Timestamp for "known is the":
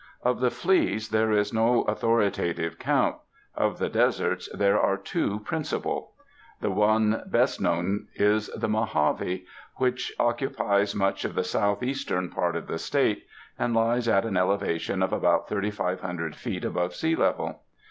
7.61-8.67